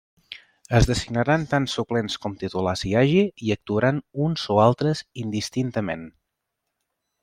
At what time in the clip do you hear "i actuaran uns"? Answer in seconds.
3.49-4.49